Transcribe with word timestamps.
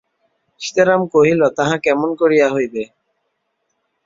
সীতারাম 0.61 1.01
কহিল, 1.13 1.41
তাহা 1.57 1.75
কেমন 1.85 2.09
করিয়া 2.21 2.47
হইবে? 2.49 2.83